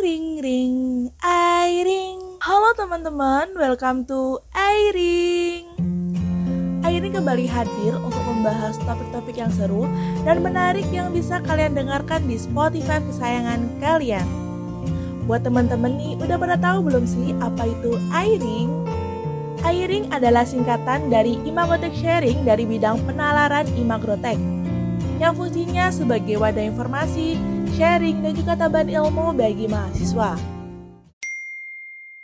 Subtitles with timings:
[0.00, 0.76] ring ring
[1.20, 2.16] airing.
[2.40, 5.68] Halo teman-teman, welcome to airing.
[6.80, 9.84] Airing kembali hadir untuk membahas topik-topik yang seru
[10.24, 14.24] dan menarik yang bisa kalian dengarkan di Spotify kesayangan kalian.
[15.28, 18.72] Buat teman-teman nih, udah pada tahu belum sih apa itu airing?
[19.68, 24.40] Airing adalah singkatan dari Imagotek Sharing dari bidang penalaran Imagrotek
[25.20, 27.36] yang fungsinya sebagai wadah informasi,
[27.74, 30.34] sharing, dan juga tambahan ilmu bagi mahasiswa.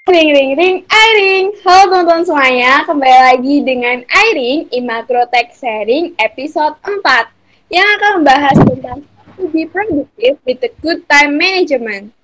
[0.06, 1.50] Ring ring ring Airing.
[1.66, 7.26] Halo teman-teman semuanya, kembali lagi dengan Airing Imagrotek Sharing episode 4
[7.74, 9.02] yang akan membahas tentang
[9.34, 12.14] to be productive with a good time management.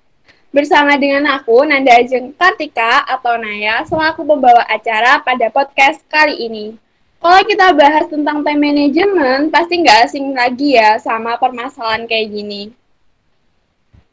[0.55, 6.79] Bersama dengan aku, Nanda Ajeng Kartika atau Naya, selaku pembawa acara pada podcast kali ini.
[7.19, 12.82] Kalau kita bahas tentang time management, pasti nggak asing lagi ya sama permasalahan kayak gini.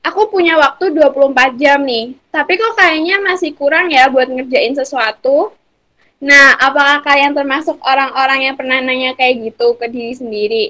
[0.01, 5.53] Aku punya waktu 24 jam nih, tapi kok kayaknya masih kurang ya buat ngerjain sesuatu.
[6.21, 10.67] Nah, apakah kalian termasuk orang-orang yang pernah nanya kayak gitu ke diri sendiri?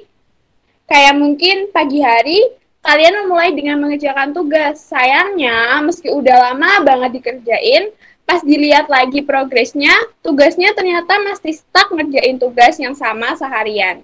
[0.91, 2.43] Kayak mungkin pagi hari,
[2.83, 4.83] kalian memulai dengan mengerjakan tugas.
[4.83, 7.95] Sayangnya, meski udah lama banget dikerjain,
[8.27, 14.03] pas dilihat lagi progresnya, tugasnya ternyata masih stuck ngerjain tugas yang sama seharian.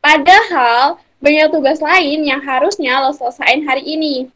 [0.00, 4.32] Padahal, banyak tugas lain yang harusnya lo selesain hari ini.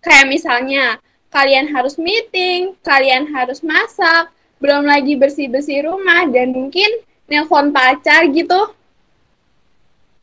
[0.00, 0.84] Kayak misalnya,
[1.30, 6.88] kalian harus meeting, kalian harus masak, belum lagi bersih-bersih rumah, dan mungkin
[7.30, 8.74] nelpon pacar gitu.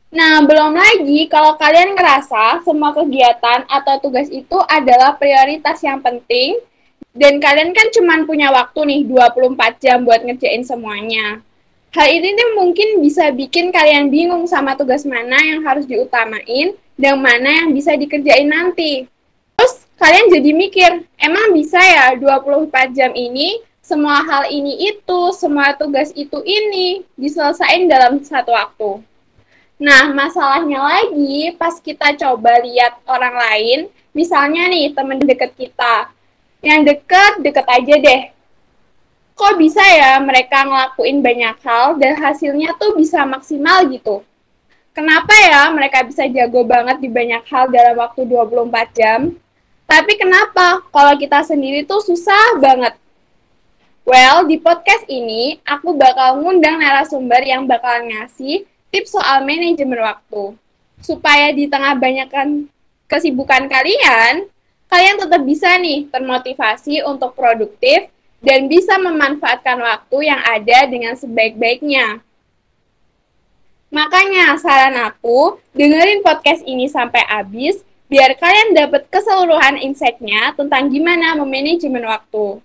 [0.08, 6.56] Nah, belum lagi kalau kalian ngerasa semua kegiatan atau tugas itu adalah prioritas yang penting
[7.12, 11.44] dan kalian kan cuma punya waktu nih 24 jam buat ngerjain semuanya.
[11.92, 17.14] Hal ini nih mungkin bisa bikin kalian bingung sama tugas mana yang harus diutamain dan
[17.20, 19.08] mana yang bisa dikerjain nanti.
[19.98, 26.14] Kalian jadi mikir, emang bisa ya 24 jam ini semua hal ini itu, semua tugas
[26.14, 29.02] itu ini diselesaikan dalam satu waktu.
[29.82, 33.78] Nah, masalahnya lagi pas kita coba lihat orang lain,
[34.14, 36.14] misalnya nih teman dekat kita,
[36.62, 38.22] yang deket deket aja deh.
[39.34, 44.22] Kok bisa ya mereka ngelakuin banyak hal dan hasilnya tuh bisa maksimal gitu?
[44.94, 49.38] Kenapa ya mereka bisa jago banget di banyak hal dalam waktu 24 jam
[49.88, 52.94] tapi kenapa kalau kita sendiri tuh susah banget
[54.08, 60.56] Well, di podcast ini aku bakal ngundang narasumber yang bakal ngasih tips soal manajemen waktu.
[61.04, 62.72] Supaya di tengah banyakkan
[63.04, 64.48] kesibukan kalian,
[64.88, 68.08] kalian tetap bisa nih termotivasi untuk produktif
[68.40, 72.24] dan bisa memanfaatkan waktu yang ada dengan sebaik-baiknya.
[73.92, 81.36] Makanya saran aku, dengerin podcast ini sampai habis biar kalian dapat keseluruhan insight-nya tentang gimana
[81.36, 82.60] memanajemen waktu.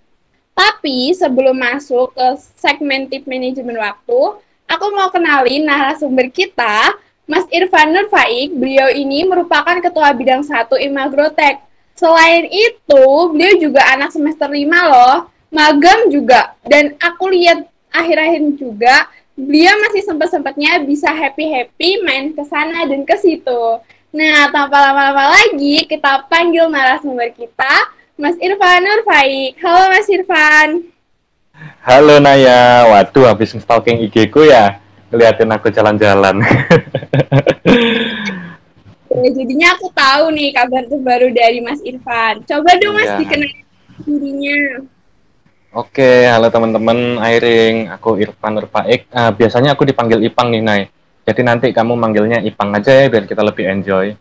[0.54, 4.20] Tapi sebelum masuk ke segmen tip manajemen waktu,
[4.66, 8.54] aku mau kenalin narasumber kita, Mas Irfan Nurfaik.
[8.56, 15.30] Beliau ini merupakan Ketua Bidang 1 Imagrotek Selain itu, beliau juga anak semester 5 loh,
[15.54, 16.58] magang juga.
[16.66, 19.06] Dan aku lihat akhir-akhir juga,
[19.38, 23.78] beliau masih sempat-sempatnya bisa happy-happy main ke sana dan ke situ.
[24.14, 29.58] Nah, tanpa lama-lama lagi, kita panggil narasumber kita, Mas Irfan Nurfaik.
[29.58, 30.86] Halo Mas Irfan.
[31.82, 34.78] Halo Naya, waduh habis stalking IG ku ya,
[35.10, 36.38] ngeliatin aku jalan-jalan.
[39.14, 42.42] Ya, jadinya aku tahu nih kabar terbaru dari Mas Irfan.
[42.50, 43.46] Coba dong Mas dikenal
[44.02, 44.58] dirinya.
[45.70, 49.06] Oke, halo teman-teman Airing, aku Irfan Nurfaik.
[49.14, 50.82] Uh, biasanya aku dipanggil Ipang nih, Nay.
[51.24, 54.12] Jadi nanti kamu manggilnya Ipang aja ya, biar kita lebih enjoy.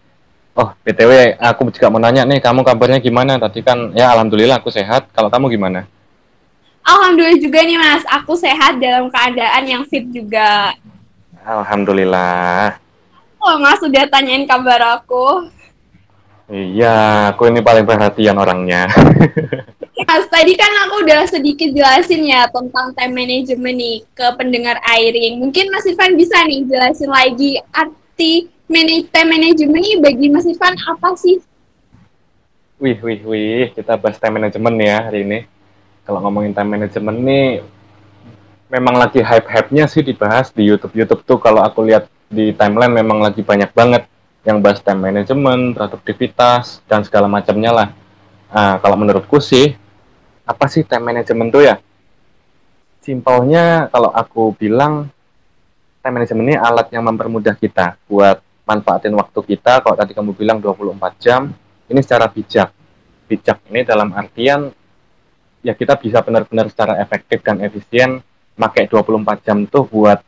[0.53, 3.41] Oh, BTW, aku juga mau nanya nih, kamu kabarnya gimana?
[3.41, 5.09] Tadi kan, ya Alhamdulillah aku sehat.
[5.11, 5.89] Kalau kamu gimana?
[6.85, 8.03] Alhamdulillah juga nih, Mas.
[8.07, 10.77] Aku sehat dalam keadaan yang fit juga.
[11.43, 12.83] Alhamdulillah
[13.43, 15.51] oh, Mas sudah tanyain kabar aku.
[16.47, 18.87] Iya, aku ini paling perhatian orangnya.
[20.13, 25.41] Mas, tadi kan aku udah sedikit jelasin ya tentang time management nih ke pendengar airing.
[25.41, 28.45] Mungkin Mas Irfan bisa nih jelasin lagi arti
[29.09, 31.41] time management ini bagi Mas Irfan apa sih?
[32.77, 35.39] Wih, wih, wih, kita bahas time management ya hari ini.
[36.05, 37.65] Kalau ngomongin time management nih,
[38.69, 43.41] memang lagi hype-hype-nya sih dibahas di YouTube-YouTube tuh kalau aku lihat di timeline memang lagi
[43.41, 44.05] banyak banget
[44.45, 47.89] yang bahas time management, produktivitas, dan segala macamnya lah.
[48.53, 49.81] Nah, kalau menurutku sih,
[50.43, 51.75] apa sih time management tuh ya?
[53.03, 55.11] Simpelnya kalau aku bilang,
[55.99, 60.63] time management ini alat yang mempermudah kita buat manfaatin waktu kita, kalau tadi kamu bilang
[60.63, 61.51] 24 jam,
[61.91, 62.71] ini secara bijak.
[63.23, 64.67] bijak ini dalam artian
[65.63, 68.19] ya kita bisa benar-benar secara efektif dan efisien
[68.53, 70.19] pakai 24 jam tuh buat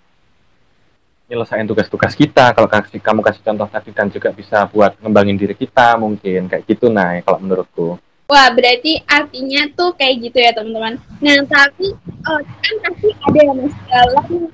[1.27, 5.53] nyelesain tugas-tugas kita kalau kasih kamu kasih contoh tadi dan juga bisa buat ngembangin diri
[5.53, 10.97] kita mungkin kayak gitu nah kalau menurutku Wah, berarti artinya tuh kayak gitu ya teman-teman.
[11.21, 11.93] Nah, tapi
[12.25, 14.49] uh, kan pasti ada yang mas dalam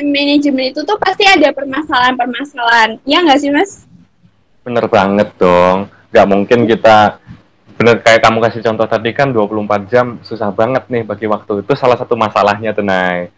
[0.00, 2.96] manajemen itu tuh pasti ada permasalahan-permasalahan.
[3.04, 3.84] Ya nggak sih mas?
[4.64, 5.92] Bener banget dong.
[6.08, 7.20] Nggak mungkin kita
[7.76, 11.72] bener kayak kamu kasih contoh tadi kan 24 jam susah banget nih bagi waktu itu
[11.76, 13.28] salah satu masalahnya tenai.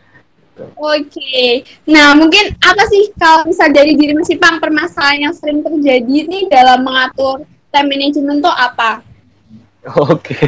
[0.77, 6.29] Oke, nah mungkin apa sih kalau misal dari diri Mas Ipang permasalahan yang sering terjadi
[6.29, 7.43] nih dalam mengatur
[7.73, 9.01] time management tuh apa?
[9.83, 10.39] Oke,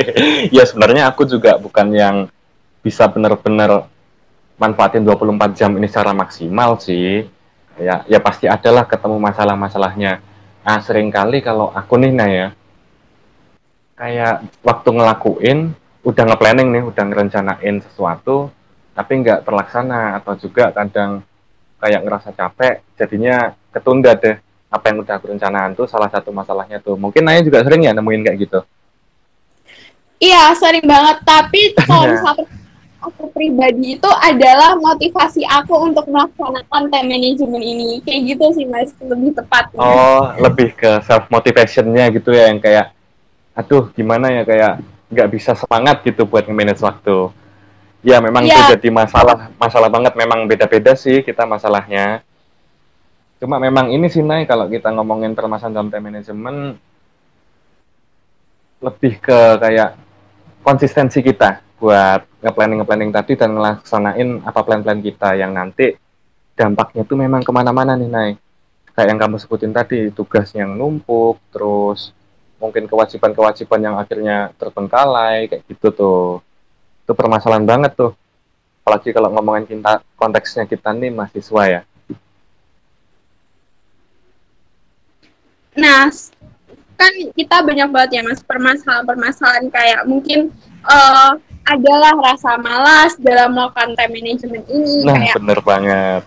[0.56, 2.16] ya sebenarnya aku juga bukan yang
[2.80, 3.84] bisa benar-benar
[4.56, 7.28] manfaatin 24 jam ini secara maksimal sih.
[7.76, 10.24] Ya, ya pasti adalah ketemu masalah-masalahnya.
[10.64, 12.46] Ah, sering kali kalau aku nih Naya,
[13.92, 15.58] kayak waktu ngelakuin,
[16.08, 18.48] udah nge-planning nih, udah ngerencanain sesuatu,
[18.96, 21.20] tapi nggak terlaksana atau juga kadang
[21.76, 24.40] kayak ngerasa capek, jadinya ketunda deh
[24.72, 26.96] apa yang udah aku rencanain tuh salah satu masalahnya tuh.
[26.96, 28.60] Mungkin Naya juga sering ya nemuin kayak gitu.
[30.18, 31.22] Iya, sering banget.
[31.22, 32.46] Tapi kalau misalnya
[32.98, 37.90] aku pribadi itu adalah motivasi aku untuk melaksanakan time management ini.
[38.02, 38.90] Kayak gitu sih, Mas.
[38.98, 39.70] Lebih tepat.
[39.78, 42.92] Oh, lebih ke self motivationnya gitu ya, yang kayak,
[43.54, 44.72] aduh, gimana ya kayak
[45.08, 47.30] nggak bisa semangat gitu buat nge-manage waktu.
[48.02, 48.54] Ya, memang ya.
[48.54, 50.14] itu jadi masalah, masalah banget.
[50.14, 52.22] Memang beda-beda sih kita masalahnya.
[53.38, 56.58] Cuma memang ini sih, Nay, kalau kita ngomongin permasalahan dalam time management,
[58.82, 60.07] lebih ke kayak
[60.68, 65.96] konsistensi kita buat nge-planning nge-planning tadi dan ngelaksanain apa plan-plan kita yang nanti
[66.52, 68.30] dampaknya tuh memang ke mana-mana nih Nay.
[68.92, 72.12] Kayak yang kamu sebutin tadi, tugas yang numpuk, terus
[72.58, 76.22] mungkin kewajiban-kewajiban yang akhirnya terbengkalai, kayak gitu tuh.
[77.06, 78.12] Itu permasalahan banget tuh.
[78.82, 81.80] Apalagi kalau ngomongin kita, konteksnya kita nih mahasiswa ya.
[85.78, 86.10] Nah,
[86.98, 90.50] kan kita banyak banget ya mas permasalahan-permasalahan kayak mungkin
[90.82, 91.38] uh,
[91.70, 96.22] adalah rasa malas dalam melakukan time management ini nah kayak bener banget.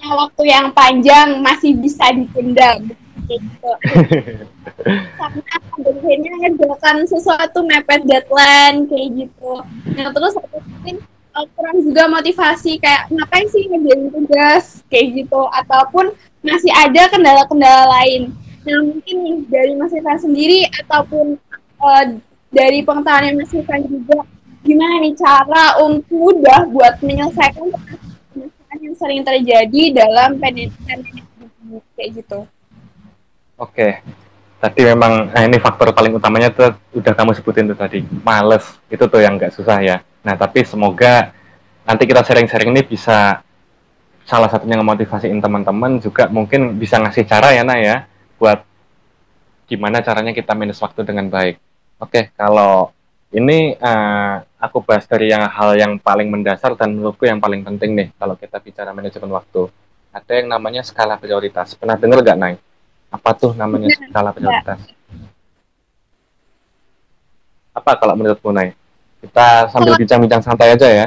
[0.00, 2.80] Waktu yang panjang masih bisa ditunda
[3.30, 3.70] gitu
[5.20, 5.42] karena
[5.76, 9.52] akhirnya ngerjakan sesuatu mepet deadline kayak gitu.
[9.94, 10.96] Nah terus mungkin
[11.36, 14.82] uh, kurang juga motivasi kayak ngapain sih ngerjain tugas?
[14.90, 15.40] Kayak gitu.
[15.52, 16.10] Ataupun
[16.42, 21.40] masih ada kendala-kendala lain Nah mungkin dari Mas Irfan sendiri ataupun
[21.80, 22.04] uh,
[22.52, 24.26] dari pengetahuan yang Mas Irfan juga
[24.60, 31.00] gimana nih cara untuk mudah buat menyelesaikan permasalahan yang sering terjadi dalam pendidikan
[31.96, 32.44] kayak gitu.
[33.56, 34.04] Oke,
[34.60, 39.04] tadi memang nah ini faktor paling utamanya tuh udah kamu sebutin tuh tadi males itu
[39.08, 40.04] tuh yang nggak susah ya.
[40.20, 41.32] Nah tapi semoga
[41.88, 43.40] nanti kita sharing-sharing ini bisa
[44.28, 48.09] salah satunya ngemotivasiin teman-teman juga mungkin bisa ngasih cara ya Nah ya
[48.40, 48.64] buat
[49.68, 51.60] gimana caranya kita manage waktu dengan baik.
[52.00, 52.88] Oke, kalau
[53.30, 57.92] ini uh, aku bahas dari yang hal yang paling mendasar dan menurutku yang paling penting
[57.94, 59.68] nih kalau kita bicara manajemen waktu.
[60.10, 61.78] Ada yang namanya skala prioritas.
[61.78, 62.58] Pernah dengar nggak, Nay?
[63.14, 64.82] Apa tuh namanya skala prioritas?
[67.70, 68.74] Apa kalau menurutmu, Nay?
[69.22, 71.06] Kita sambil bincang-bincang santai aja ya.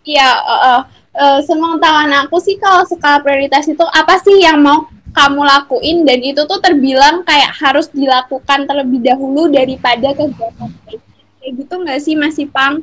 [0.00, 0.80] Iya, uh, uh,
[1.12, 6.18] uh, sepengetahuan aku sih kalau skala prioritas itu apa sih yang mau kamu lakuin dan
[6.24, 10.68] itu tuh terbilang kayak harus dilakukan terlebih dahulu daripada kegiatan
[11.40, 12.80] kayak gitu nggak sih masih pang?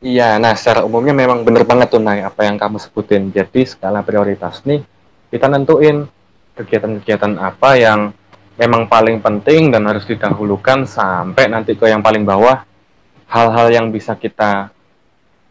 [0.00, 3.28] Iya, nah secara umumnya memang bener banget tuh Nay apa yang kamu sebutin.
[3.28, 4.80] Jadi skala prioritas nih
[5.28, 6.08] kita nentuin
[6.56, 8.00] kegiatan-kegiatan apa yang
[8.56, 12.64] memang paling penting dan harus didahulukan sampai nanti ke yang paling bawah
[13.28, 14.72] hal-hal yang bisa kita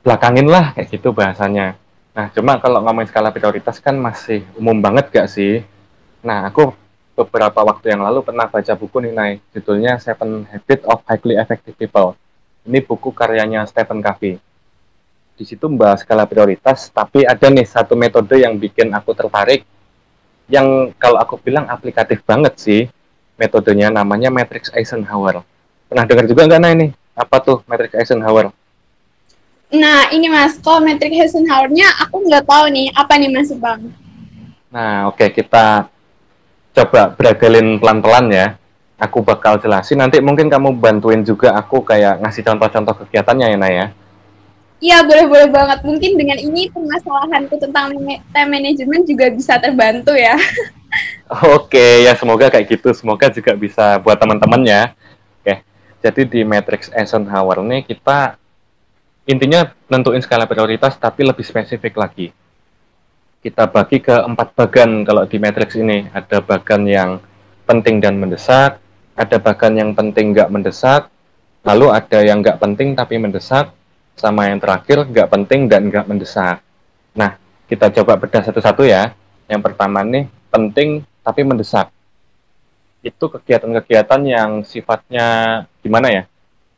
[0.01, 1.77] belakangin lah kayak gitu bahasanya.
[2.13, 5.61] Nah, cuma kalau ngomongin skala prioritas kan masih umum banget gak sih?
[6.19, 6.75] Nah, aku
[7.15, 9.31] beberapa waktu yang lalu pernah baca buku nih, Nay.
[9.55, 12.15] Judulnya Seven Habits of Highly Effective People.
[12.67, 14.35] Ini buku karyanya Stephen Covey.
[15.39, 19.63] Di situ membahas skala prioritas, tapi ada nih satu metode yang bikin aku tertarik,
[20.51, 22.81] yang kalau aku bilang aplikatif banget sih,
[23.39, 25.39] metodenya namanya Matrix Eisenhower.
[25.87, 26.87] Pernah dengar juga nggak, Nay, ini?
[27.15, 28.51] Apa tuh Matrix Eisenhower?
[29.71, 33.87] Nah, ini Mas, kalau Matrix Eisenhower-nya aku nggak tahu nih, apa nih Mas Bang?
[34.67, 35.87] Nah, oke, okay, kita
[36.79, 38.47] coba beragalin pelan-pelan ya.
[38.99, 39.99] Aku bakal jelasin.
[39.99, 43.85] Nanti mungkin kamu bantuin juga aku kayak ngasih contoh-contoh kegiatannya ya, Naya.
[44.79, 45.79] Iya, boleh-boleh banget.
[45.83, 47.95] Mungkin dengan ini permasalahanku tentang
[48.31, 50.35] time management juga bisa terbantu ya.
[51.55, 52.91] Oke, ya semoga kayak gitu.
[52.95, 54.91] Semoga juga bisa buat teman-teman ya.
[55.39, 55.63] Oke.
[56.03, 58.39] Jadi di matrix Eisenhower ini kita
[59.29, 62.35] intinya nentuin skala prioritas tapi lebih spesifik lagi.
[63.39, 66.11] Kita bagi ke empat bagan kalau di matrix ini.
[66.11, 67.23] Ada bagan yang
[67.63, 68.83] penting dan mendesak,
[69.15, 71.07] ada bagan yang penting nggak mendesak,
[71.63, 73.71] lalu ada yang nggak penting tapi mendesak,
[74.19, 76.59] sama yang terakhir nggak penting dan nggak mendesak.
[77.15, 77.39] Nah,
[77.71, 79.15] kita coba bedah satu-satu ya.
[79.47, 81.87] Yang pertama nih penting tapi mendesak.
[82.99, 86.23] Itu kegiatan-kegiatan yang sifatnya gimana ya?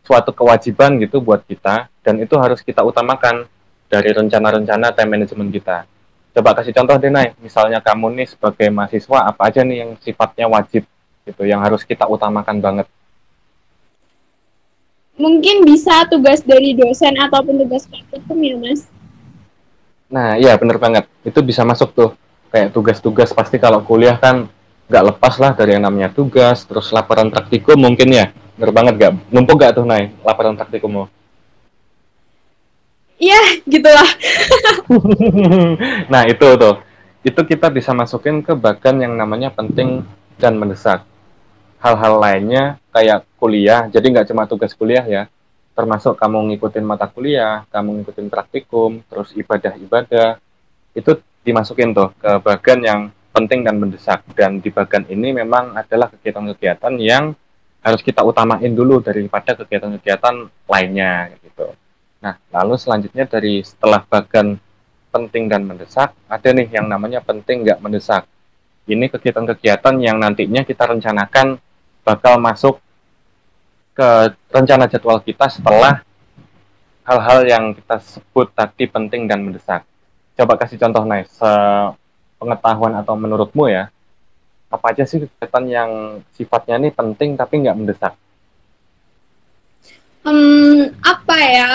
[0.06, 3.50] Suatu kewajiban gitu buat kita dan itu harus kita utamakan
[3.89, 5.89] dari rencana-rencana time management kita.
[6.31, 7.35] Coba kasih contoh deh, Nay.
[7.43, 10.88] Misalnya kamu nih sebagai mahasiswa apa aja nih yang sifatnya wajib
[11.27, 12.88] gitu, yang harus kita utamakan banget?
[15.19, 18.88] Mungkin bisa tugas dari dosen ataupun tugas praktikum ya mas.
[20.07, 21.05] Nah iya bener banget.
[21.21, 22.11] Itu bisa masuk tuh.
[22.51, 24.47] Kayak tugas-tugas pasti kalau kuliah kan
[24.88, 28.31] nggak lepas lah dari yang namanya tugas terus laporan praktikum mungkin ya.
[28.55, 29.13] Bener banget gak?
[29.29, 31.21] Numpuk gak tuh naik laporan praktikummu
[33.22, 34.10] iya gitulah.
[36.10, 36.82] Nah itu tuh.
[37.22, 40.01] Itu kita bisa masukin ke bagian yang namanya penting
[40.42, 41.06] dan mendesak.
[41.78, 45.30] Hal-hal lainnya kayak kuliah, jadi nggak cuma tugas kuliah ya,
[45.78, 50.38] termasuk kamu ngikutin mata kuliah, kamu ngikutin praktikum, terus ibadah-ibadah,
[50.94, 51.12] itu
[51.42, 53.01] dimasukin tuh ke bagian yang
[53.34, 54.22] penting dan mendesak.
[54.34, 57.34] Dan di bagian ini memang adalah kegiatan-kegiatan yang
[57.82, 61.74] harus kita utamain dulu daripada kegiatan-kegiatan lainnya gitu.
[62.22, 64.62] Nah, lalu selanjutnya dari setelah bagian
[65.10, 68.30] penting dan mendesak, ada nih yang namanya penting nggak mendesak.
[68.86, 71.58] Ini kegiatan-kegiatan yang nantinya kita rencanakan
[72.06, 72.78] bakal masuk
[73.98, 76.06] ke rencana jadwal kita setelah
[77.06, 79.82] hal-hal yang kita sebut tadi penting dan mendesak.
[80.38, 81.25] Coba kasih contoh, nih,
[82.38, 83.90] pengetahuan atau menurutmu ya,
[84.72, 85.92] apa aja sih kegiatan yang
[86.38, 88.13] sifatnya ini penting tapi nggak mendesak?
[90.24, 91.74] Hmm, apa ya?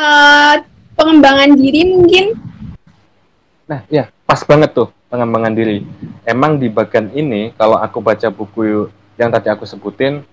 [0.00, 0.64] Uh,
[0.96, 2.32] pengembangan diri mungkin?
[3.68, 5.84] Nah, ya pas banget tuh pengembangan diri.
[6.24, 8.88] Emang di bagian ini, kalau aku baca buku
[9.20, 10.24] yang tadi aku sebutin,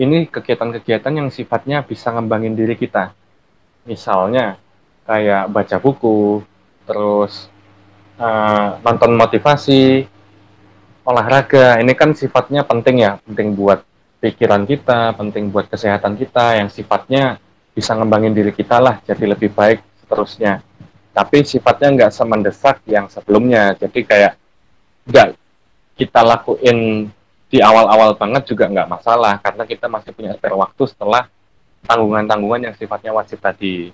[0.00, 3.12] ini kegiatan-kegiatan yang sifatnya bisa ngembangin diri kita.
[3.84, 4.56] Misalnya,
[5.04, 6.40] kayak baca buku,
[6.88, 7.52] terus
[8.16, 10.08] uh, nonton motivasi,
[11.04, 11.76] olahraga.
[11.84, 13.84] Ini kan sifatnya penting ya, penting buat
[14.24, 17.44] pikiran kita, penting buat kesehatan kita, yang sifatnya
[17.76, 20.64] bisa ngembangin diri kita lah, jadi lebih baik seterusnya.
[21.12, 23.76] Tapi sifatnya nggak semendesak yang sebelumnya.
[23.76, 24.32] Jadi kayak
[25.04, 25.36] nggak
[26.00, 27.08] kita lakuin
[27.46, 31.28] di awal-awal banget juga nggak masalah karena kita masih punya spare waktu setelah
[31.84, 33.92] tanggungan-tanggungan yang sifatnya wajib tadi.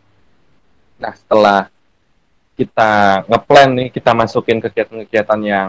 [1.03, 1.67] Nah setelah
[2.55, 5.69] kita ngeplan nih kita masukin kegiatan-kegiatan yang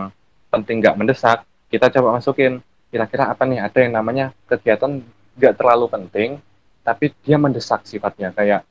[0.53, 1.41] penting nggak mendesak
[1.72, 2.62] kita coba masukin
[2.93, 5.01] kira-kira apa nih ada yang namanya kegiatan
[5.34, 6.29] nggak terlalu penting
[6.83, 8.67] tapi dia mendesak sifatnya kayak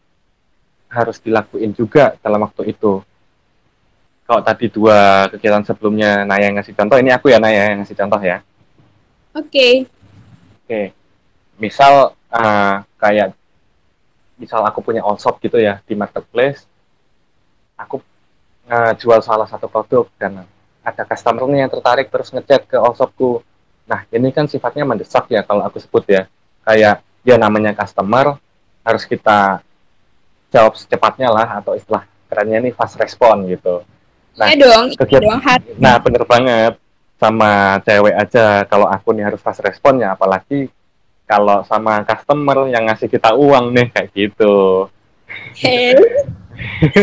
[0.92, 3.00] harus dilakuin juga dalam waktu itu.
[4.28, 7.96] Kalau tadi dua kegiatan sebelumnya Naya yang ngasih contoh, ini aku ya Naya yang ngasih
[7.96, 8.38] contoh ya.
[9.32, 9.48] Oke.
[9.48, 9.74] Okay.
[9.82, 10.68] Oke.
[10.68, 10.86] Okay.
[11.56, 13.32] Misal uh, kayak
[14.36, 16.68] misal aku punya all shop gitu ya di marketplace,
[17.76, 18.00] aku
[18.68, 20.44] uh, jual salah satu produk dan
[20.82, 23.40] ada customer yang tertarik terus ngechat ke all shopku.
[23.88, 26.22] Nah ini kan sifatnya mendesak ya kalau aku sebut ya.
[26.62, 28.38] Kayak ya namanya customer
[28.82, 29.62] harus kita
[30.52, 33.86] jawab secepatnya lah atau istilah kerennya ini fast respon gitu.
[34.36, 35.70] Nah, ya dong, kegiatan, dong hati.
[35.76, 36.74] Nah, bener banget
[37.20, 40.66] sama cewek aja kalau aku nih harus fast respon ya apalagi
[41.22, 44.90] kalau sama customer yang ngasih kita uang nih kayak gitu.
[45.54, 45.94] Hey.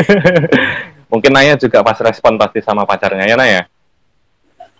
[1.11, 3.63] Mungkin Naya juga fast respon pasti sama pacarnya ya Naya?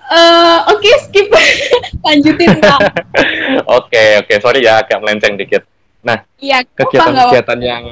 [0.10, 1.28] Uh, Oke okay, skip.
[2.06, 3.86] Lanjutin Oke oke.
[3.86, 4.38] Okay, okay.
[4.42, 5.62] sorry ya agak melenceng dikit.
[6.02, 7.84] Nah ya, kegiatan-kegiatan yang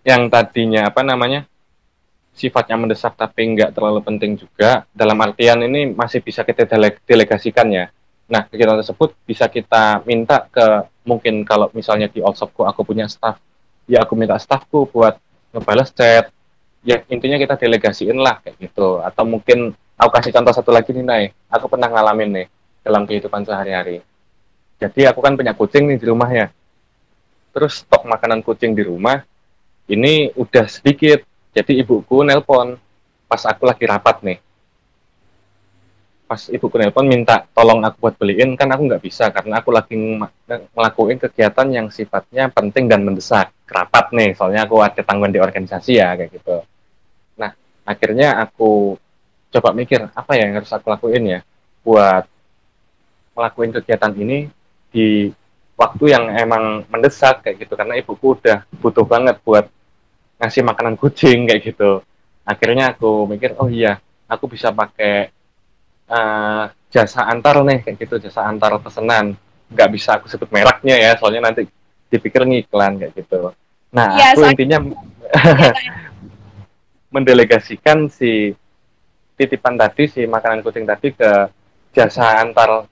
[0.00, 1.44] yang tadinya apa namanya
[2.32, 6.64] sifatnya mendesak tapi nggak terlalu penting juga dalam artian ini masih bisa kita
[7.04, 7.92] delegasikan ya.
[8.30, 13.36] Nah kegiatan tersebut bisa kita minta ke mungkin kalau misalnya di Allshopku aku punya staff
[13.90, 15.20] ya aku minta staffku buat
[15.52, 16.32] ngebales chat.
[16.80, 19.04] Ya intinya kita delegasiin lah kayak gitu.
[19.04, 21.24] Atau mungkin aku kasih contoh satu lagi nih Nay.
[21.52, 22.46] Aku pernah ngalamin nih
[22.80, 24.00] dalam kehidupan sehari-hari.
[24.80, 26.48] Jadi aku kan punya kucing nih di rumah ya
[27.50, 29.22] terus stok makanan kucing di rumah
[29.90, 31.26] ini udah sedikit.
[31.50, 32.78] Jadi ibuku nelpon
[33.26, 34.38] pas aku lagi rapat nih.
[36.30, 39.98] Pas ibuku nelpon minta tolong aku buat beliin kan aku nggak bisa karena aku lagi
[40.46, 43.50] ngelakuin kegiatan yang sifatnya penting dan mendesak.
[43.66, 46.62] Rapat nih soalnya aku ada tanggungan di organisasi ya kayak gitu.
[47.34, 47.50] Nah
[47.82, 48.94] akhirnya aku
[49.50, 51.40] coba mikir apa ya yang harus aku lakuin ya
[51.82, 52.24] buat
[53.34, 54.46] melakukan kegiatan ini
[54.90, 55.30] di
[55.80, 57.74] waktu yang emang mendesak kayak gitu.
[57.74, 59.66] Karena ibuku udah butuh banget buat
[60.36, 62.04] ngasih makanan kucing kayak gitu.
[62.44, 65.32] Akhirnya aku mikir oh iya aku bisa pakai
[66.10, 69.34] uh, jasa antar nih kayak gitu jasa antar pesanan.
[69.70, 71.64] Nggak bisa aku sebut mereknya ya soalnya nanti
[72.12, 73.54] dipikir ngiklan kayak gitu.
[73.90, 74.78] Nah ya, aku intinya
[75.64, 75.72] ya,
[77.14, 78.54] mendelegasikan si
[79.40, 81.48] titipan tadi si makanan kucing tadi ke
[81.96, 82.84] jasa antar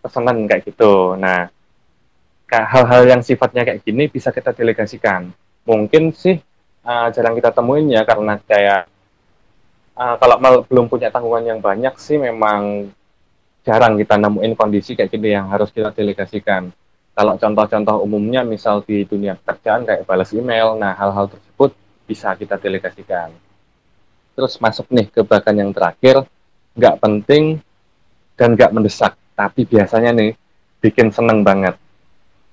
[0.00, 1.52] pesanan kayak gitu nah
[2.48, 5.28] hal-hal yang sifatnya kayak gini bisa kita delegasikan
[5.68, 6.40] mungkin sih
[6.88, 8.88] uh, jarang kita temuin ya karena kayak
[9.96, 12.90] uh, kalau mal, belum punya tanggungan yang banyak sih memang
[13.62, 16.74] jarang kita nemuin kondisi kayak gini yang harus kita delegasikan.
[17.12, 21.76] Kalau contoh-contoh umumnya misal di dunia pekerjaan kayak balas email, nah hal-hal tersebut
[22.08, 23.30] bisa kita delegasikan.
[24.32, 26.24] Terus masuk nih ke bagian yang terakhir,
[26.76, 27.60] nggak penting
[28.36, 30.32] dan nggak mendesak, tapi biasanya nih
[30.80, 31.76] bikin seneng banget.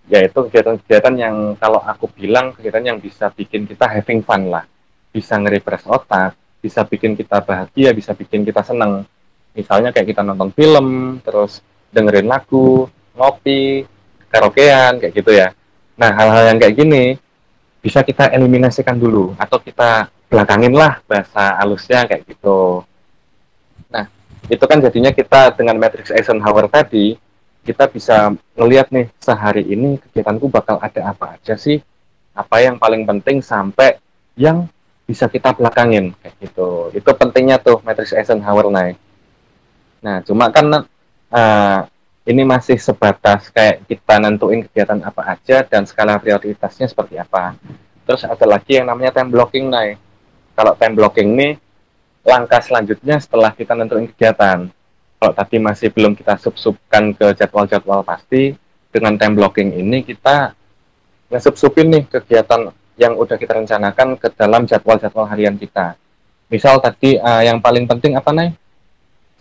[0.10, 4.66] Yaitu kegiatan-kegiatan yang kalau aku bilang kegiatan yang bisa bikin kita having fun lah.
[5.10, 9.08] Bisa nge-refresh otak bisa bikin kita bahagia bisa bikin kita seneng.
[9.56, 13.88] Misalnya kayak kita nonton film terus dengerin lagu ngopi
[14.30, 15.56] karaokean kayak gitu ya.
[15.98, 17.18] Nah hal-hal yang kayak gini
[17.80, 22.86] bisa kita eliminasikan dulu atau kita belakangin lah bahasa halusnya kayak gitu.
[23.90, 24.06] Nah
[24.48, 27.18] itu kan jadinya kita dengan matrix Eisenhower tadi
[27.66, 31.82] kita bisa ngelihat nih sehari ini kegiatanku bakal ada apa aja sih?
[32.38, 34.00] Apa yang paling penting sampai
[34.40, 34.70] yang
[35.10, 36.94] bisa kita belakangin kayak gitu.
[36.94, 38.98] Itu pentingnya tuh matrix Eisenhower naik
[40.00, 41.80] nah cuma kan uh,
[42.24, 47.58] ini masih sebatas kayak kita nentuin kegiatan apa aja dan skala prioritasnya seperti apa.
[48.06, 49.98] Terus ada lagi yang namanya time blocking naik
[50.60, 51.56] kalau time blocking nih
[52.28, 54.68] langkah selanjutnya setelah kita nentuin kegiatan
[55.20, 58.56] kalau tadi masih belum kita sub-subkan ke jadwal-jadwal pasti,
[58.88, 60.56] dengan time blocking ini kita
[61.28, 66.00] ngesub-subin nih kegiatan yang udah kita rencanakan ke dalam jadwal-jadwal harian kita.
[66.48, 68.56] Misal tadi uh, yang paling penting apa nih?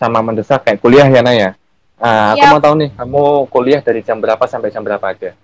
[0.03, 1.51] Sama mendesak kayak kuliah ya Naya.
[1.99, 2.51] Uh, aku ya.
[2.55, 5.35] mau tahu nih, kamu kuliah dari jam berapa sampai jam berapa aja?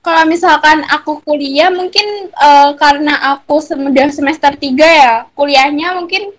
[0.00, 6.32] Kalau misalkan aku kuliah mungkin uh, karena aku sudah semester 3 ya, kuliahnya mungkin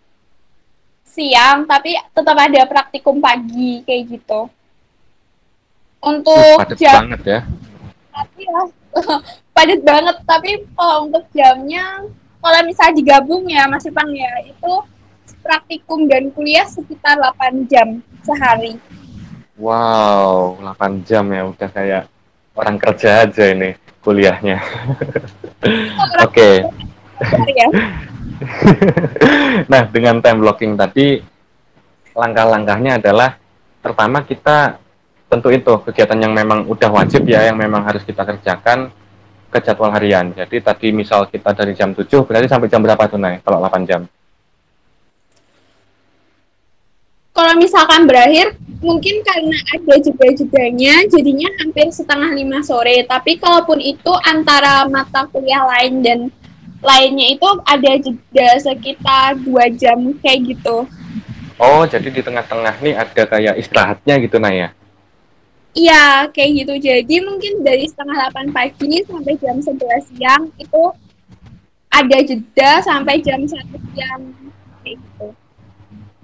[1.06, 4.50] siang tapi tetap ada praktikum pagi kayak gitu.
[6.02, 7.39] Untuk padat jam banget ya.
[8.10, 8.62] Tapi ya
[9.56, 12.02] padat banget tapi kalau untuk jamnya
[12.41, 14.74] kalau misalnya digabung ya masih pang ya itu
[15.45, 18.82] praktikum dan kuliah sekitar 8 jam sehari.
[19.62, 22.04] Wow 8 jam ya udah kayak
[22.62, 23.74] orang kerja aja ini
[24.06, 24.62] kuliahnya
[26.26, 26.50] oke
[27.50, 27.67] ya
[29.71, 31.21] nah, dengan time blocking tadi,
[32.17, 33.38] langkah-langkahnya adalah
[33.82, 34.78] pertama kita
[35.32, 38.91] tentu itu kegiatan yang memang udah wajib ya, yang memang harus kita kerjakan
[39.52, 40.32] ke jadwal harian.
[40.36, 43.88] Jadi tadi misal kita dari jam 7, berarti sampai jam berapa tuh, Nay, kalau 8
[43.88, 44.02] jam?
[47.42, 48.54] Kalau misalkan berakhir,
[48.86, 53.02] mungkin karena ada jeda-jedanya, jadinya hampir setengah lima sore.
[53.10, 56.20] Tapi kalaupun itu antara mata kuliah lain dan
[56.86, 60.86] lainnya itu ada jeda sekitar dua jam kayak gitu.
[61.58, 64.78] Oh, jadi di tengah-tengah nih ada kayak istirahatnya gitu, Naya?
[65.74, 66.74] Iya, kayak gitu.
[66.94, 70.84] Jadi mungkin dari setengah 8 pagi sampai jam 11 siang itu
[71.90, 73.50] ada jeda sampai jam 1
[73.98, 74.30] siang.
[74.86, 75.28] Kayak gitu.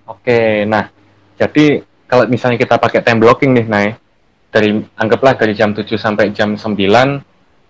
[0.05, 0.93] Oke, nah
[1.37, 3.87] jadi kalau misalnya kita pakai time blocking nih, Nay,
[4.49, 6.65] dari anggaplah dari jam 7 sampai jam 9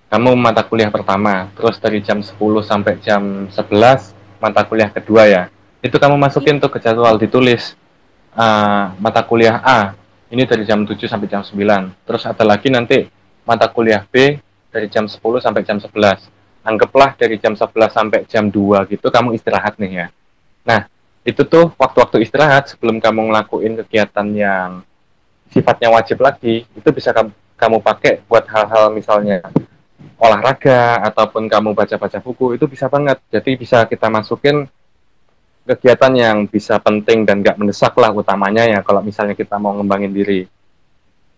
[0.08, 5.43] kamu mata kuliah pertama, terus dari jam 10 sampai jam 11 mata kuliah kedua ya.
[5.84, 7.75] Itu kamu masukin tuh ke jadwal ditulis
[8.32, 9.91] uh, mata kuliah A
[10.32, 12.08] ini dari jam 7 sampai jam 9.
[12.08, 13.03] Terus ada lagi nanti
[13.43, 14.39] mata kuliah B
[14.71, 15.91] dari jam 10 sampai jam 11.
[16.63, 20.08] Anggaplah dari jam 11 sampai jam 2 gitu kamu istirahat nih ya.
[20.63, 20.88] Nah,
[21.28, 24.80] itu tuh waktu-waktu istirahat sebelum kamu ngelakuin kegiatan yang
[25.52, 29.44] sifatnya wajib lagi, itu bisa kamu, kamu pakai buat hal-hal misalnya
[30.16, 33.20] olahraga ataupun kamu baca-baca buku itu bisa banget.
[33.28, 34.72] Jadi bisa kita masukin
[35.68, 40.16] kegiatan yang bisa penting dan nggak mendesak lah utamanya ya kalau misalnya kita mau ngembangin
[40.16, 40.48] diri.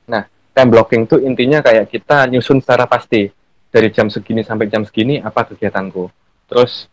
[0.06, 3.26] Nah, time blocking itu intinya kayak kita nyusun secara pasti
[3.74, 6.14] dari jam segini sampai jam segini apa kegiatanku.
[6.46, 6.86] Terus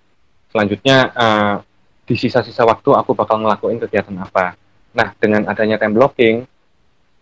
[0.49, 1.57] selanjutnya uh,
[2.07, 4.55] di sisa-sisa waktu aku bakal ngelakuin kegiatan apa.
[4.95, 6.37] Nah, dengan adanya time blocking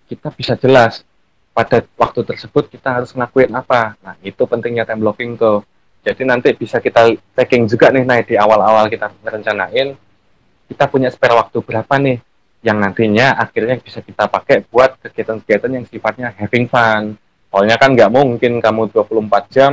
[0.05, 1.03] kita bisa jelas
[1.57, 3.97] pada waktu tersebut kita harus ngelakuin apa.
[4.05, 5.64] Nah, itu pentingnya time blocking tuh.
[6.05, 9.97] Jadi nanti bisa kita tracking juga nih, nah di awal-awal kita merencanain,
[10.68, 12.20] kita punya spare waktu berapa nih
[12.61, 17.16] yang nantinya akhirnya bisa kita pakai buat kegiatan-kegiatan yang sifatnya having fun.
[17.49, 19.73] Soalnya kan nggak mungkin kamu 24 jam,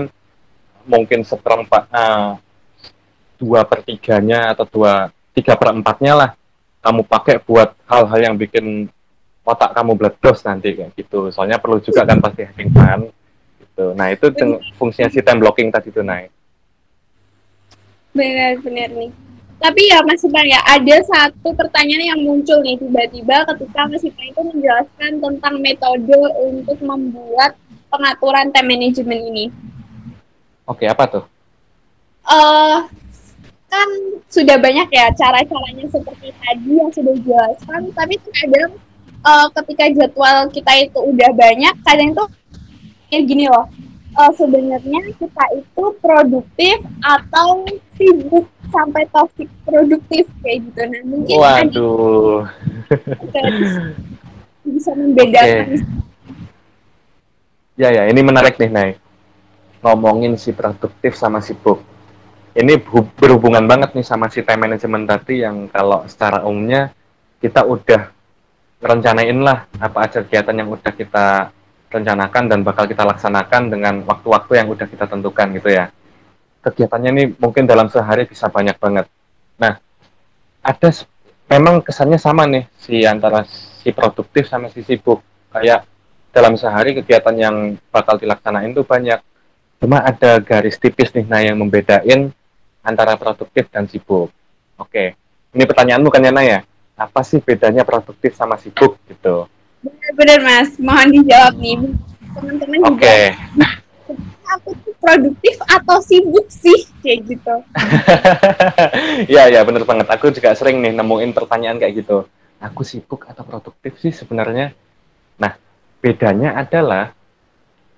[0.88, 2.40] mungkin seperempat, uh,
[3.42, 6.30] dua per tiganya atau dua, tiga per empatnya lah
[6.82, 8.90] kamu pakai buat hal-hal yang bikin
[9.42, 11.30] otak kamu bledos nanti kayak gitu.
[11.34, 13.02] Soalnya perlu juga kan pasti having fun.
[13.62, 13.86] Gitu.
[13.98, 14.26] Nah itu
[14.78, 16.30] fungsinya si time blocking tadi tuh naik.
[18.14, 19.12] Benar-benar nih.
[19.62, 24.34] Tapi ya Mas Ipan ya, ada satu pertanyaan yang muncul nih tiba-tiba ketika Mas Ipan
[24.34, 27.54] itu menjelaskan tentang metode untuk membuat
[27.94, 29.46] pengaturan time management ini.
[30.66, 31.26] Oke, apa tuh?
[32.26, 32.90] Uh,
[33.72, 33.90] kan
[34.28, 38.76] sudah banyak ya cara-caranya seperti tadi yang sudah dijelaskan, tapi terkadang
[39.24, 42.26] uh, ketika jadwal kita itu udah banyak, kadang itu
[43.08, 43.72] kayak gini loh,
[44.20, 47.64] uh, sebenarnya kita itu produktif atau
[47.96, 50.82] sibuk sampai toxic produktif kayak gitu.
[50.92, 52.44] Nah mungkin Waduh.
[54.72, 55.80] bisa membedakan.
[55.80, 55.80] Okay.
[57.80, 58.90] Ya ya, ini menarik nih Nay.
[59.82, 61.91] Ngomongin si produktif sama sibuk.
[62.52, 62.84] Ini
[63.16, 66.92] berhubungan banget nih sama si time management tadi yang kalau secara umumnya
[67.40, 68.12] kita udah
[68.84, 71.56] rencanain lah apa aja kegiatan yang udah kita
[71.88, 75.96] rencanakan dan bakal kita laksanakan dengan waktu-waktu yang udah kita tentukan gitu ya.
[76.60, 79.08] Kegiatannya ini mungkin dalam sehari bisa banyak banget.
[79.56, 79.80] Nah,
[80.60, 80.90] ada
[81.48, 85.24] memang kesannya sama nih si antara si produktif sama si sibuk.
[85.56, 85.88] Kayak
[86.36, 87.56] dalam sehari kegiatan yang
[87.96, 89.24] bakal dilaksanain tuh banyak.
[89.80, 92.32] Cuma ada garis tipis nih nah yang membedain
[92.82, 94.34] antara produktif dan sibuk.
[94.78, 95.14] Oke,
[95.54, 96.60] ini pertanyaanmu kan ya Naya?
[96.98, 99.50] Apa sih bedanya produktif sama sibuk gitu?
[99.82, 101.78] Benar-benar mas, mohon dijawab nih
[102.38, 103.02] teman-teman Oke.
[103.02, 103.24] Okay.
[104.52, 107.56] Aku tuh produktif atau sibuk sih kayak gitu.
[109.32, 110.12] Iya ya bener banget.
[110.12, 112.28] Aku juga sering nih nemuin pertanyaan kayak gitu.
[112.60, 114.76] Aku sibuk atau produktif sih sebenarnya.
[115.40, 115.56] Nah
[116.04, 117.16] bedanya adalah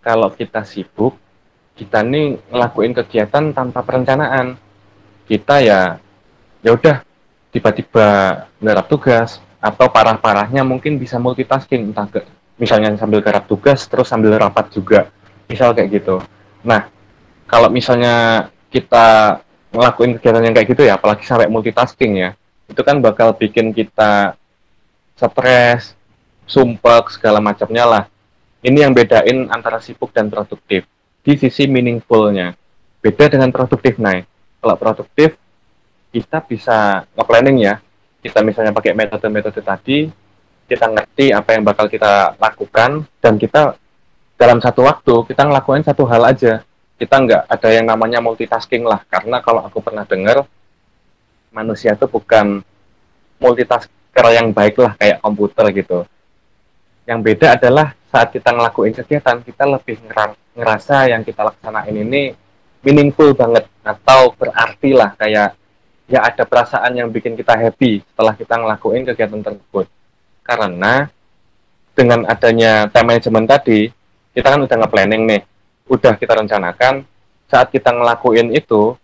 [0.05, 1.17] kalau kita sibuk,
[1.73, 4.59] kita nih ngelakuin kegiatan tanpa perencanaan.
[5.23, 5.97] Kita ya
[6.63, 7.03] ya udah
[7.53, 8.07] tiba-tiba
[8.59, 12.19] ngerap tugas, atau parah-parahnya mungkin bisa multitasking entah ke
[12.59, 15.07] misalnya sambil garap tugas terus sambil rapat juga
[15.47, 16.19] misal kayak gitu.
[16.67, 16.91] Nah
[17.47, 19.39] kalau misalnya kita
[19.71, 22.29] ngelakuin kegiatan yang kayak gitu ya apalagi sampai multitasking ya
[22.67, 24.35] itu kan bakal bikin kita
[25.15, 25.95] stres
[26.43, 28.03] sumpek segala macamnya lah.
[28.63, 30.87] Ini yang bedain antara sibuk dan produktif.
[31.23, 32.55] Di sisi meaningfulnya.
[33.03, 34.23] Beda dengan produktif naik
[34.63, 35.35] kalau produktif
[36.15, 37.83] kita bisa nge-planning ya
[38.23, 40.07] kita misalnya pakai metode-metode tadi,
[40.63, 43.75] kita ngerti apa yang bakal kita lakukan, dan kita
[44.39, 46.63] dalam satu waktu, kita ngelakuin satu hal aja.
[46.95, 50.47] Kita nggak ada yang namanya multitasking lah, karena kalau aku pernah dengar,
[51.51, 52.63] manusia itu bukan
[53.43, 56.07] multitasker yang baik lah, kayak komputer gitu.
[57.03, 59.99] Yang beda adalah saat kita ngelakuin kegiatan, kita lebih
[60.55, 62.31] ngerasa yang kita laksanain ini
[62.83, 65.55] meaningful banget, atau berarti lah, kayak
[66.05, 69.87] ya ada perasaan yang bikin kita happy setelah kita ngelakuin kegiatan tersebut.
[70.43, 71.07] Karena
[71.95, 73.87] dengan adanya time management tadi,
[74.35, 75.41] kita kan udah nge-planning nih,
[75.87, 77.07] udah kita rencanakan,
[77.47, 78.99] saat kita ngelakuin itu,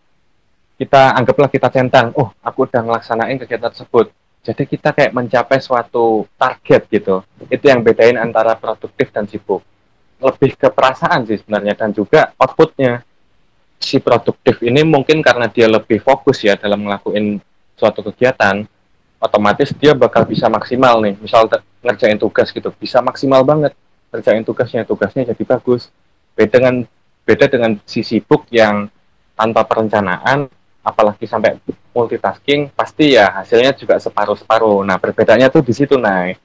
[0.76, 4.12] kita anggaplah kita centang, oh aku udah ngelaksanain kegiatan tersebut.
[4.39, 7.22] Jadi kita kayak mencapai suatu target gitu.
[7.52, 9.60] Itu yang bedain antara produktif dan sibuk.
[10.24, 13.04] Lebih ke perasaan sih sebenarnya dan juga outputnya
[13.80, 17.39] si produktif ini mungkin karena dia lebih fokus ya dalam ngelakuin
[17.80, 18.68] suatu kegiatan,
[19.24, 21.15] otomatis dia bakal bisa maksimal nih.
[21.18, 21.48] Misal
[21.80, 23.72] ngerjain tugas gitu, bisa maksimal banget
[24.12, 25.88] ngerjain tugasnya, tugasnya jadi bagus.
[26.36, 26.76] Beda dengan
[27.24, 28.92] beda dengan si sibuk yang
[29.39, 30.52] tanpa perencanaan,
[30.84, 31.56] apalagi sampai
[31.96, 34.84] multitasking, pasti ya hasilnya juga separuh-separuh.
[34.84, 36.36] Nah, perbedaannya tuh di situ, naik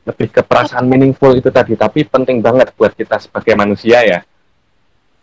[0.00, 4.20] lebih ke perasaan meaningful itu tadi, tapi penting banget buat kita sebagai manusia ya.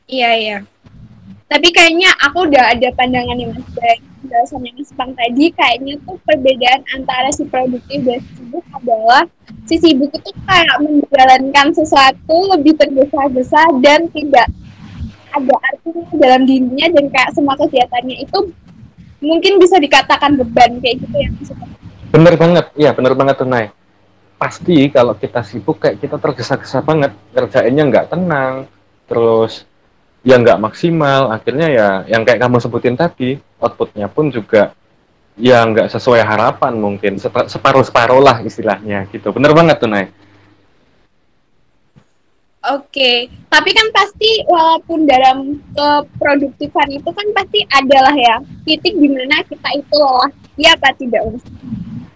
[0.08, 0.58] Iya, iya
[1.47, 3.67] tapi kayaknya aku udah ada pandangan yang mas
[4.19, 9.23] penjelasan yang mas Pang tadi kayaknya tuh perbedaan antara si produktif dan sibuk adalah
[9.63, 14.47] si sibuk itu kayak menjalankan sesuatu lebih tergesa-gesa dan tidak
[15.36, 18.39] ada artinya dalam dirinya dan kayak semua kegiatannya itu
[19.21, 21.29] mungkin bisa dikatakan beban kayak gitu ya.
[22.07, 23.69] Bener banget, iya bener banget tuh Nay.
[24.38, 28.69] Pasti kalau kita sibuk kayak kita tergesa-gesa banget, kerjainnya nggak tenang,
[29.10, 29.66] terus
[30.28, 34.76] ya nggak maksimal akhirnya ya yang kayak kamu sebutin tadi outputnya pun juga
[35.40, 40.12] ya nggak sesuai harapan mungkin separuh separuh lah istilahnya gitu bener banget tuh Nay
[42.68, 49.40] Oke, tapi kan pasti walaupun dalam keproduktifan itu kan pasti adalah ya titik di mana
[49.48, 50.28] kita itu lelah,
[50.60, 51.32] ya apa tidak?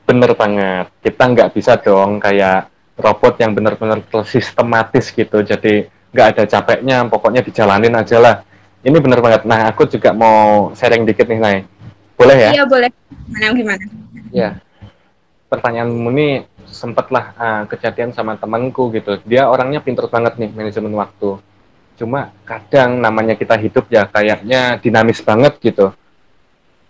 [0.03, 0.91] Bener banget.
[0.99, 2.67] Kita nggak bisa dong kayak
[2.99, 5.39] robot yang benar-benar sistematis gitu.
[5.39, 8.35] Jadi nggak ada capeknya, pokoknya dijalanin aja lah.
[8.83, 9.47] Ini bener banget.
[9.47, 11.57] Nah, aku juga mau sharing dikit nih, Nay.
[12.19, 12.49] Boleh ya?
[12.61, 12.89] Iya, boleh.
[13.29, 13.83] Gimana, gimana?
[14.33, 14.49] Ya.
[15.51, 16.33] Pertanyaanmu nih
[16.71, 19.19] sempatlah uh, kejadian sama temanku gitu.
[19.27, 21.37] Dia orangnya pinter banget nih manajemen waktu.
[21.99, 25.91] Cuma kadang namanya kita hidup ya kayaknya dinamis banget gitu.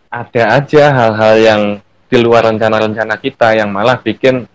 [0.08, 1.62] Ada aja hal-hal yang
[2.12, 4.46] di luar rencana-rencana kita yang malah bikin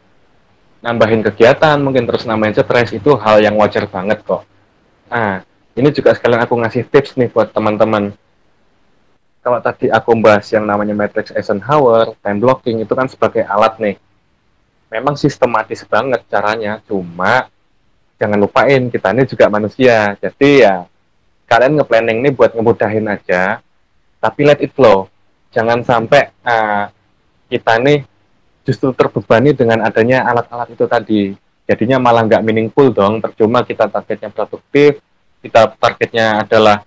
[0.84, 4.46] nambahin kegiatan mungkin terus nambahin stres itu hal yang wajar banget kok.
[5.06, 5.46] Nah,
[5.78, 8.14] ini juga sekalian aku ngasih tips nih buat teman-teman.
[9.44, 13.96] Kalau tadi aku bahas yang namanya matrix Eisenhower, time blocking itu kan sebagai alat nih.
[14.90, 17.46] Memang sistematis banget caranya cuma
[18.18, 20.18] jangan lupain kita ini juga manusia.
[20.18, 20.88] Jadi ya
[21.46, 23.62] kalian ngeplanning ini buat ngemudahin aja
[24.18, 25.06] tapi let it flow.
[25.54, 26.90] Jangan sampai uh,
[27.46, 28.02] kita nih
[28.66, 31.22] justru terbebani dengan adanya alat-alat itu tadi
[31.66, 35.02] jadinya malah nggak meaningful dong percuma kita targetnya produktif
[35.42, 36.86] kita targetnya adalah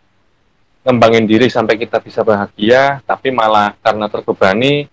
[0.88, 4.88] ngembangin diri sampai kita bisa bahagia tapi malah karena terbebani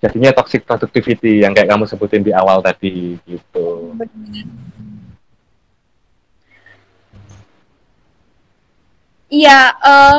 [0.00, 3.96] jadinya toxic productivity yang kayak kamu sebutin di awal tadi gitu.
[9.30, 10.18] Iya, uh,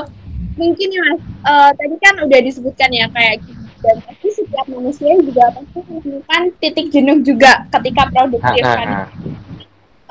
[0.56, 1.22] mungkin ya mas.
[1.44, 3.44] Uh, tadi kan udah disebutkan ya kayak.
[3.82, 9.10] Dan pasti setiap manusia juga pasti menemukan titik jenuh juga ketika produktif kan.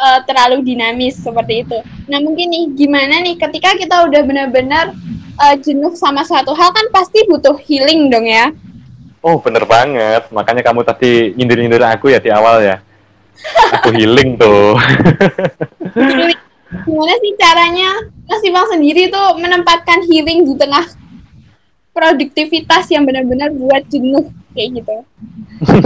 [0.01, 1.79] Uh, terlalu dinamis seperti itu.
[2.09, 4.97] Nah mungkin nih gimana nih ketika kita udah benar-benar
[5.37, 8.49] uh, jenuh sama suatu hal kan pasti butuh healing dong ya
[9.21, 12.81] Oh bener banget, makanya kamu tadi nyindir-nyindir aku ya di awal ya.
[13.77, 14.81] Aku healing tuh.
[16.89, 20.89] Gimana sih caranya Mas Bang sendiri tuh menempatkan healing di tengah
[21.91, 24.97] produktivitas yang benar-benar buat jenuh kayak gitu?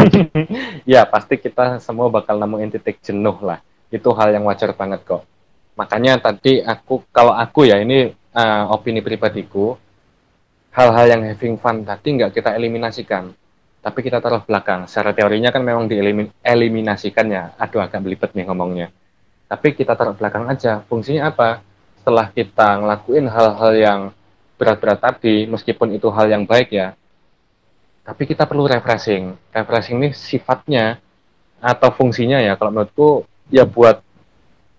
[0.92, 3.60] ya pasti kita semua bakal nemuin titik jenuh lah.
[3.88, 5.24] Itu hal yang wajar banget kok.
[5.74, 9.74] Makanya tadi aku, kalau aku ya ini uh, opini pribadiku,
[10.70, 13.34] hal-hal yang having fun tadi nggak kita eliminasikan,
[13.82, 14.86] tapi kita taruh belakang.
[14.86, 17.52] Secara teorinya kan memang dieliminasikan ya.
[17.58, 18.88] Aduh agak belibet nih ngomongnya.
[19.44, 20.82] Tapi kita taruh belakang aja.
[20.88, 21.60] Fungsinya apa?
[22.00, 24.00] Setelah kita ngelakuin hal-hal yang
[24.64, 26.96] berat-berat tadi, meskipun itu hal yang baik ya,
[28.00, 29.37] tapi kita perlu refreshing.
[29.53, 30.96] Refreshing ini sifatnya
[31.61, 34.00] atau fungsinya ya, kalau menurutku ya buat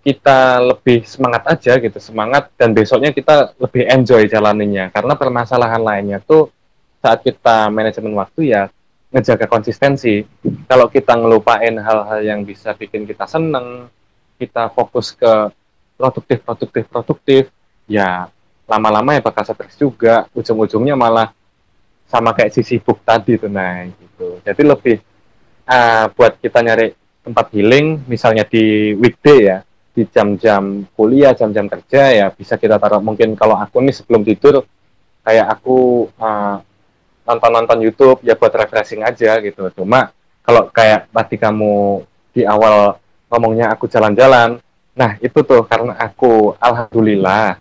[0.05, 6.21] kita lebih semangat aja gitu semangat dan besoknya kita lebih enjoy jalaninya karena permasalahan lainnya
[6.21, 6.53] tuh
[7.01, 8.69] saat kita manajemen waktu ya
[9.09, 10.27] ngejaga konsistensi.
[10.67, 13.87] Kalau kita ngelupain hal-hal yang bisa bikin kita seneng
[14.35, 15.49] kita fokus ke
[15.95, 17.43] produktif produktif produktif
[17.87, 18.27] ya
[18.65, 20.25] lama-lama ya bakal stres juga.
[20.33, 21.31] Ujung-ujungnya malah
[22.05, 24.41] sama kayak si sibuk tadi tuh nah gitu.
[24.45, 24.97] Jadi lebih
[25.65, 26.93] uh, buat kita nyari
[27.25, 29.57] tempat healing misalnya di weekday ya
[29.95, 33.01] di jam-jam kuliah, jam-jam kerja ya bisa kita taruh.
[33.01, 34.67] Mungkin kalau aku nih sebelum tidur
[35.25, 36.61] kayak aku uh,
[37.25, 39.65] nonton-nonton YouTube ya buat refreshing aja gitu.
[39.73, 40.13] Cuma
[40.45, 42.05] kalau kayak tadi kamu
[42.37, 43.01] di awal
[43.33, 44.61] ngomongnya aku jalan-jalan,
[44.93, 47.57] nah itu tuh karena aku alhamdulillah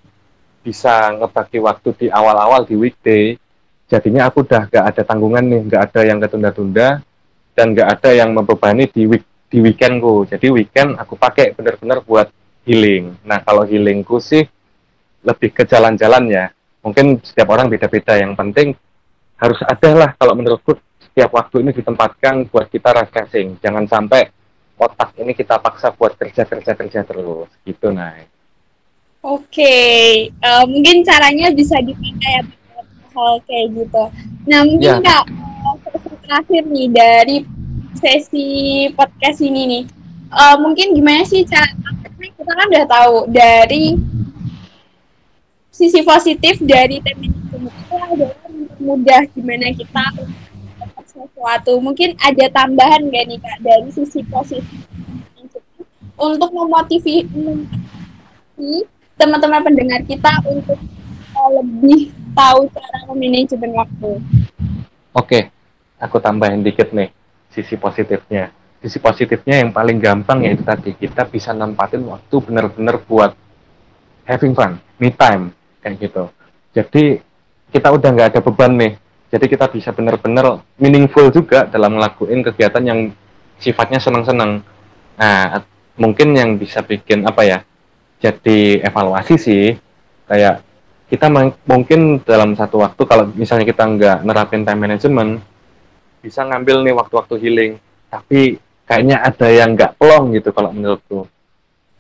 [0.65, 3.37] bisa ngebagi waktu di awal-awal di weekday,
[3.85, 7.05] jadinya aku udah gak ada tanggungan nih, gak ada yang ketunda-tunda
[7.53, 10.27] dan gak ada yang membebani di week di weekendku.
[10.27, 12.33] Jadi weekend aku pakai benar-benar buat
[12.67, 13.15] healing.
[13.23, 14.43] Nah kalau healingku sih
[15.23, 16.45] lebih ke jalan-jalan ya.
[16.83, 18.19] Mungkin setiap orang beda-beda.
[18.19, 18.69] Yang penting
[19.39, 23.63] harus ada lah kalau menurutku setiap waktu ini ditempatkan buat kita refreshing.
[23.63, 24.27] Jangan sampai
[24.75, 27.49] otak ini kita paksa buat kerja-kerja-kerja terus.
[27.63, 28.19] Gitu, nah.
[29.25, 30.05] Oke, okay.
[30.45, 32.45] uh, eh, mungkin caranya bisa dipakai ya
[33.17, 34.05] hal kayak gitu.
[34.45, 35.01] Nah mungkin ya.
[35.01, 35.25] kak
[36.29, 37.37] terakhir nih dari
[37.97, 38.47] sesi
[38.93, 39.85] podcast ini nih.
[40.29, 41.73] Uh, mungkin gimana sih cara
[42.21, 43.97] kita kan udah tahu dari
[45.73, 48.37] sisi positif dari tim itu adalah
[48.77, 50.05] mudah gimana kita
[51.09, 51.81] sesuatu.
[51.81, 54.85] Mungkin ada tambahan gak nih kak dari sisi positif
[56.21, 57.25] untuk memotivasi
[59.19, 60.79] teman-teman pendengar kita untuk
[61.35, 64.11] lebih tahu cara memanajemen waktu.
[65.15, 65.51] Oke,
[65.99, 67.11] aku tambahin dikit nih
[67.51, 68.51] sisi positifnya
[68.85, 73.33] sisi positifnya yang paling gampang yaitu tadi kita bisa nempatin waktu benar-benar buat
[74.29, 76.29] having fun, me time kayak gitu.
[76.77, 77.17] Jadi
[77.73, 78.93] kita udah nggak ada beban nih.
[79.33, 83.01] Jadi kita bisa benar-benar meaningful juga dalam ngelakuin kegiatan yang
[83.57, 84.61] sifatnya senang-senang.
[85.17, 85.65] Nah,
[85.97, 87.59] mungkin yang bisa bikin apa ya?
[88.25, 89.77] Jadi evaluasi sih.
[90.25, 90.65] Kayak
[91.13, 91.29] kita
[91.69, 95.45] mungkin dalam satu waktu kalau misalnya kita nggak nerapin time management
[96.25, 97.73] bisa ngambil nih waktu-waktu healing.
[98.09, 98.57] Tapi
[98.89, 101.29] kayaknya ada yang nggak plong gitu kalau menurutku.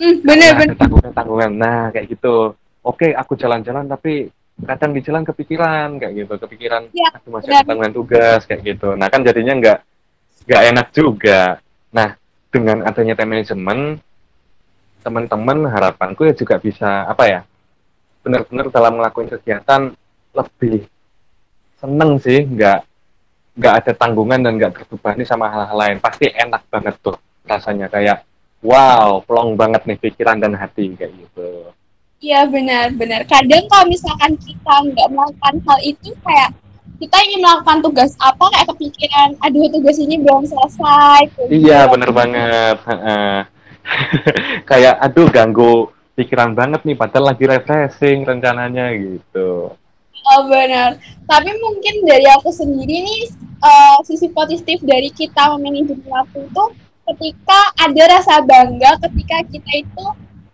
[0.00, 0.72] Hmm, bener Nah, bener.
[0.72, 1.52] ada tanggungan-tanggungan.
[1.52, 2.56] Nah kayak gitu.
[2.80, 4.32] Oke aku jalan-jalan tapi
[4.64, 6.34] kadang di jalan kepikiran kayak gitu.
[6.40, 8.96] Kepikiran Ya, aku masih ada tanggungan tugas kayak gitu.
[8.96, 9.78] Nah kan jadinya nggak
[10.48, 11.60] nggak enak juga.
[11.92, 12.16] Nah
[12.48, 13.82] dengan adanya time management
[15.04, 17.40] teman-teman harapanku ya juga bisa apa ya
[18.24, 19.92] benar-benar dalam ngelakuin kegiatan
[20.32, 20.88] lebih
[21.76, 22.80] seneng sih nggak
[23.60, 28.24] nggak ada tanggungan dan nggak terbebani sama hal-hal lain pasti enak banget tuh rasanya kayak
[28.64, 31.68] wow plong banget nih pikiran dan hati kayak gitu
[32.24, 33.28] Iya benar-benar.
[33.28, 36.56] Kadang kalau misalkan kita nggak melakukan hal itu kayak
[36.96, 41.28] kita ingin melakukan tugas apa kayak kepikiran, aduh tugas ini belum selesai.
[41.52, 41.92] iya gitu.
[41.92, 42.76] bener banget.
[44.70, 49.74] kayak aduh ganggu pikiran banget nih padahal lagi refreshing rencananya gitu
[50.24, 50.96] Oh benar.
[51.28, 53.22] Tapi mungkin dari aku sendiri nih
[53.60, 56.64] eh, sisi positif dari kita memanajemen waktu itu
[57.04, 60.04] ketika ada rasa bangga ketika kita itu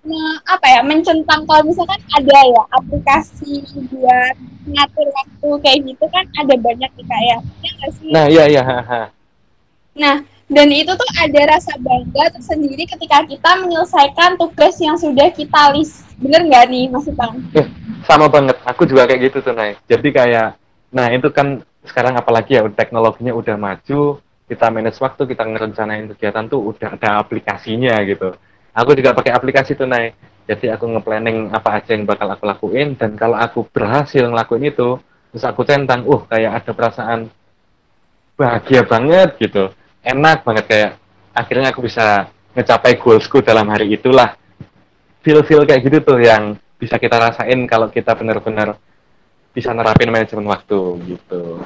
[0.03, 3.63] me- apa ya mencentang kalau misalkan ada ya aplikasi
[3.95, 4.35] buat
[4.67, 8.11] ngatur waktu kayak gitu kan ada banyak nih kayak ya nggak sih?
[8.11, 8.63] nah iya iya.
[9.91, 10.17] Nah,
[10.51, 16.03] dan itu tuh ada rasa bangga tersendiri ketika kita menyelesaikan tugas yang sudah kita list.
[16.19, 17.39] Bener nggak nih, Mas Ipang?
[18.05, 18.59] sama banget.
[18.67, 19.79] Aku juga kayak gitu tuh Nay.
[19.87, 20.59] Jadi kayak
[20.91, 24.19] nah itu kan sekarang apalagi ya teknologinya udah maju
[24.51, 28.35] kita manage waktu kita ngerencanain kegiatan tuh udah ada aplikasinya gitu.
[28.75, 30.19] Aku juga pakai aplikasi tuh Nay.
[30.51, 34.99] Jadi aku nge-planning apa aja yang bakal aku lakuin dan kalau aku berhasil ngelakuin itu
[35.31, 37.31] terus aku centang uh kayak ada perasaan
[38.35, 39.71] bahagia banget gitu
[40.05, 40.91] enak banget kayak
[41.37, 44.35] akhirnya aku bisa ngecapai goalsku dalam hari itulah
[45.23, 48.81] feel-feel kayak gitu tuh yang bisa kita rasain kalau kita benar-benar
[49.53, 51.61] bisa nerapin manajemen waktu gitu.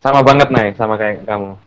[0.00, 1.58] Sama banget Nay, sama kayak kamu.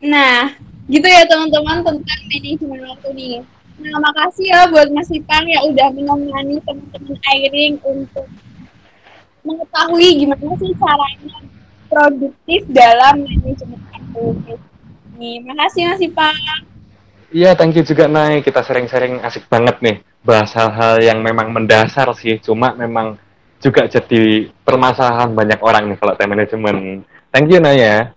[0.00, 0.52] Nah,
[0.88, 3.36] gitu ya teman-teman tentang manajemen waktu nih.
[3.80, 8.28] Nah, makasih ya buat Mas Ipang yang udah menemani teman-teman Airing untuk
[9.40, 11.38] mengetahui gimana sih caranya
[11.88, 14.56] produktif dalam manajemen waktu.
[15.20, 16.32] Nih, makasih Mas Ipang.
[17.28, 18.40] Iya, thank you juga Nay.
[18.40, 22.40] Kita sering-sering asik banget nih bahas hal-hal yang memang mendasar sih.
[22.40, 23.20] Cuma memang
[23.60, 27.04] juga jadi permasalahan banyak orang nih kalau time management.
[27.28, 28.16] Thank you Nay ya.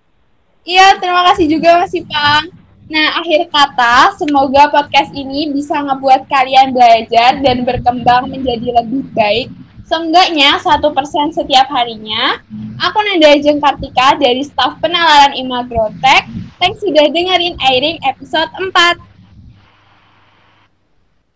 [0.63, 2.55] Iya, terima kasih juga Mas Ipang.
[2.87, 9.51] Nah, akhir kata, semoga podcast ini bisa ngebuat kalian belajar dan berkembang menjadi lebih baik.
[9.93, 12.41] Seenggaknya satu persen setiap harinya.
[12.81, 16.25] Aku Nanda Ajeng Kartika dari staf penalaran Imagrotek.
[16.57, 19.12] Thanks sudah dengerin Airing episode 4.